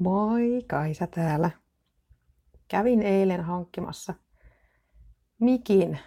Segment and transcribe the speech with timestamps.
[0.00, 1.50] Moi, Kaisa täällä.
[2.68, 4.14] Kävin eilen hankkimassa
[5.40, 5.98] mikin,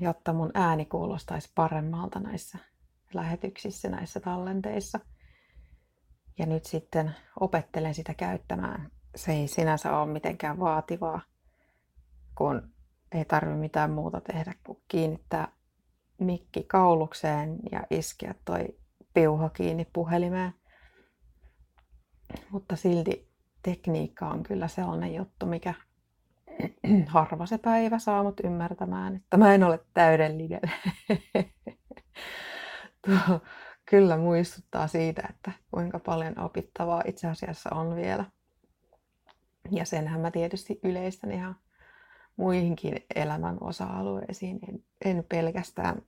[0.00, 2.58] jotta mun ääni kuulostaisi paremmalta näissä
[3.14, 5.00] lähetyksissä, näissä tallenteissa.
[6.38, 8.90] Ja nyt sitten opettelen sitä käyttämään.
[9.16, 11.20] Se ei sinänsä ole mitenkään vaativaa,
[12.34, 12.70] kun
[13.12, 15.52] ei tarvi mitään muuta tehdä kuin kiinnittää
[16.18, 18.78] mikki kaulukseen ja iskeä toi
[19.14, 20.57] piuha kiinni puhelimeen.
[22.50, 23.28] Mutta silti
[23.62, 25.74] tekniikka on kyllä sellainen juttu, mikä
[27.06, 30.60] harva se päivä saa mut ymmärtämään, että mä en ole täydellinen.
[33.06, 33.40] Tuo
[33.90, 38.24] kyllä muistuttaa siitä, että kuinka paljon opittavaa itse asiassa on vielä.
[39.70, 41.56] Ja senhän mä tietysti yleistän ihan
[42.36, 46.02] muihinkin elämän osa-alueisiin, en, en pelkästään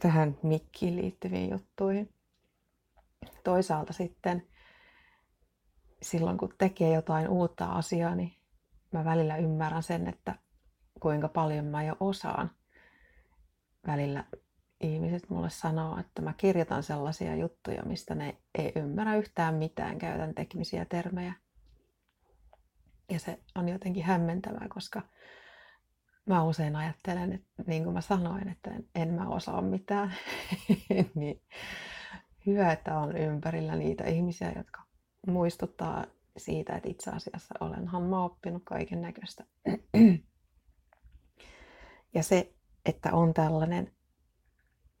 [0.00, 2.14] tähän mikkiin liittyviin juttuihin.
[3.44, 4.46] Toisaalta sitten
[6.02, 8.36] silloin kun tekee jotain uutta asiaa, niin
[8.92, 10.34] mä välillä ymmärrän sen, että
[11.00, 12.50] kuinka paljon mä jo osaan.
[13.86, 14.24] Välillä
[14.80, 20.34] ihmiset mulle sanoo, että mä kirjoitan sellaisia juttuja, mistä ne ei ymmärrä yhtään mitään, käytän
[20.34, 21.34] teknisiä termejä.
[23.10, 25.02] Ja se on jotenkin hämmentävää, koska
[26.26, 30.14] mä usein ajattelen, että niin kuin mä sanoin, että en, en mä osaa mitään.
[31.14, 31.42] niin
[32.46, 34.85] hyvä, että on ympärillä niitä ihmisiä, jotka
[35.26, 36.04] muistuttaa
[36.36, 39.44] siitä, että itse asiassa olenhan mä oppinut kaiken näköistä.
[42.14, 42.54] ja se,
[42.86, 43.92] että on tällainen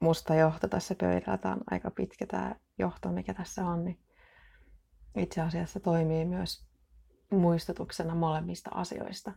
[0.00, 3.98] musta johto tässä pöydällä, tämä on aika pitkä tämä johto, mikä tässä on, niin
[5.16, 6.66] itse asiassa toimii myös
[7.30, 9.32] muistutuksena molemmista asioista.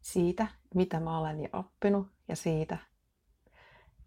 [0.00, 2.78] Siitä, mitä mä olen jo oppinut ja siitä,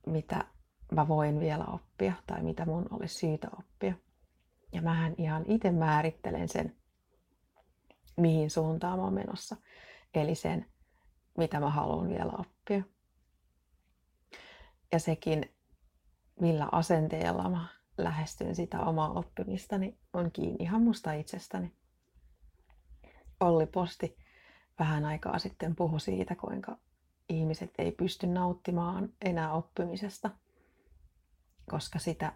[0.06, 0.46] mitä
[0.92, 3.94] mä voin vielä oppia tai mitä mun olisi syytä oppia.
[4.72, 6.76] Ja mähän ihan itse määrittelen sen,
[8.18, 9.56] mihin suuntaan mä oon menossa.
[10.14, 10.66] Eli sen,
[11.38, 12.84] mitä mä haluan vielä oppia.
[14.92, 15.52] Ja sekin,
[16.40, 17.68] millä asenteella mä
[17.98, 21.74] lähestyn sitä omaa oppimistani, on kiinni ihan musta itsestäni.
[23.40, 24.18] Olli Posti
[24.80, 26.78] vähän aikaa sitten puhui siitä, kuinka
[27.30, 30.30] ihmiset ei pysty nauttimaan enää oppimisesta,
[31.72, 32.34] koska sitä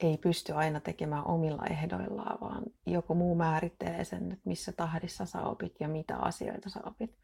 [0.00, 5.42] ei pysty aina tekemään omilla ehdoillaan, vaan joku muu määrittelee sen, että missä tahdissa sä
[5.42, 7.18] opit ja mitä asioita sä opit.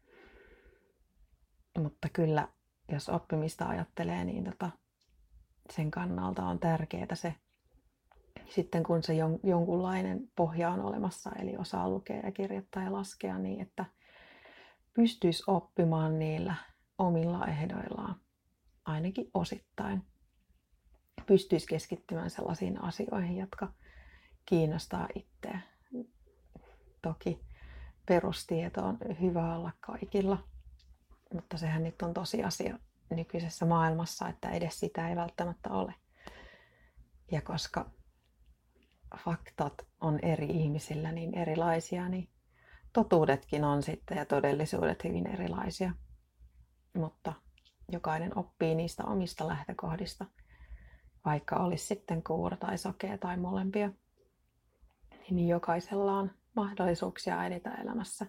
[1.79, 2.47] Mutta kyllä,
[2.91, 4.69] jos oppimista ajattelee, niin tota,
[5.69, 7.35] sen kannalta on tärkeää se,
[8.49, 13.39] sitten kun se jon, jonkunlainen pohja on olemassa, eli osaa lukea ja kirjoittaa ja laskea,
[13.39, 13.85] niin että
[14.93, 16.55] pystyisi oppimaan niillä
[16.97, 18.15] omilla ehdoillaan,
[18.85, 20.03] ainakin osittain
[21.25, 23.71] pystyisi keskittymään sellaisiin asioihin, jotka
[24.45, 25.59] kiinnostaa itseä.
[27.01, 27.39] Toki
[28.05, 30.43] perustieto on hyvä olla kaikilla,
[31.33, 32.79] mutta sehän nyt on tosiasia
[33.09, 35.93] nykyisessä maailmassa, että edes sitä ei välttämättä ole.
[37.31, 37.89] Ja koska
[39.17, 42.29] faktat on eri ihmisillä niin erilaisia, niin
[42.93, 45.93] totuudetkin on sitten ja todellisuudet hyvin erilaisia.
[46.93, 47.33] Mutta
[47.91, 50.25] jokainen oppii niistä omista lähtökohdista–
[51.25, 53.91] vaikka olisi sitten kuuro tai sokea tai molempia,
[55.29, 58.25] niin jokaisella on mahdollisuuksia edetä elämässä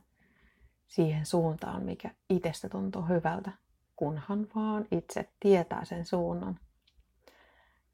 [0.89, 3.53] siihen suuntaan, mikä itsestä tuntuu hyvältä,
[3.97, 6.61] kunhan vaan itse tietää sen suunnan,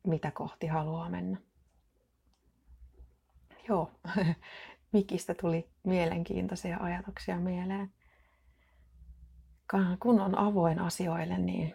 [0.06, 1.38] mitä kohti haluaa mennä.
[3.68, 3.90] Joo,
[4.92, 7.92] mikistä tuli mielenkiintoisia ajatuksia mieleen.
[10.00, 11.74] Kun on avoin asioille, niin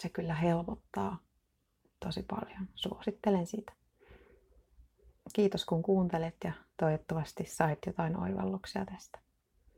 [0.00, 1.18] se kyllä helpottaa
[2.04, 2.68] tosi paljon.
[2.74, 3.72] Suosittelen sitä.
[5.32, 9.23] Kiitos kun kuuntelet ja toivottavasti sait jotain oivalluksia tästä.